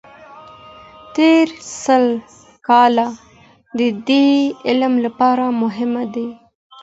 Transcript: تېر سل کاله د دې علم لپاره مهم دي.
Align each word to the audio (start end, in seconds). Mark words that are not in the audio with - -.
تېر 1.15 1.47
سل 1.83 2.05
کاله 2.67 3.07
د 3.79 3.81
دې 4.09 4.27
علم 4.67 4.93
لپاره 5.05 5.45
مهم 5.61 5.93
دي. 6.13 6.27